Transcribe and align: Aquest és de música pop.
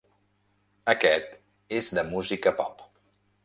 Aquest 0.93 1.37
és 1.81 1.93
de 1.99 2.07
música 2.17 2.57
pop. 2.63 2.85